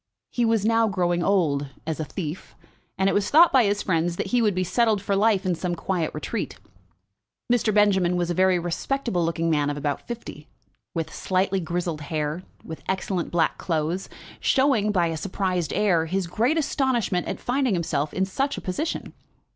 [0.31, 2.55] He was now growing old, as a thief;
[2.97, 5.53] and it was thought by his friends that he would be settled for life in
[5.53, 6.57] some quiet retreat.
[7.53, 7.71] Mr.
[7.71, 10.47] Benjamin was a very respectable looking man of about fifty,
[10.95, 14.09] with slightly grizzled hair, with excellent black clothes,
[14.39, 19.13] showing, by a surprised air, his great astonishment at finding himself in such a position.